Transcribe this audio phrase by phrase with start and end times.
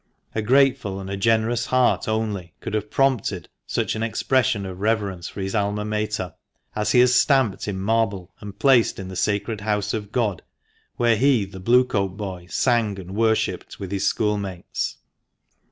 [0.33, 5.27] A grateful and a generous heart only could have prompted such an expression of reverence
[5.27, 6.33] for his Alma Mater,
[6.75, 10.41] as he has stamped in marble and placed in the sacred house of God,
[10.95, 14.97] where he, the Blue coat boy, sang and worshipped with his schoolmates.